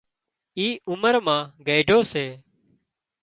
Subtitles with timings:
[0.57, 2.25] اي عمر مان گئيڍو سي